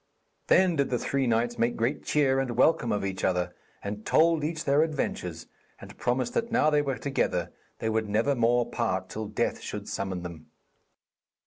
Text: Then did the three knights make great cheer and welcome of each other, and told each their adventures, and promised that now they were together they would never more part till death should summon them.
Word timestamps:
Then 0.47 0.77
did 0.77 0.89
the 0.89 0.97
three 0.97 1.27
knights 1.27 1.59
make 1.59 1.75
great 1.75 2.03
cheer 2.03 2.39
and 2.39 2.57
welcome 2.57 2.91
of 2.91 3.05
each 3.05 3.23
other, 3.23 3.53
and 3.83 4.03
told 4.03 4.43
each 4.43 4.65
their 4.65 4.81
adventures, 4.81 5.45
and 5.79 5.95
promised 5.95 6.33
that 6.33 6.51
now 6.51 6.71
they 6.71 6.81
were 6.81 6.97
together 6.97 7.51
they 7.77 7.87
would 7.91 8.09
never 8.09 8.33
more 8.33 8.67
part 8.67 9.09
till 9.09 9.27
death 9.27 9.61
should 9.61 9.87
summon 9.87 10.23
them. 10.23 10.47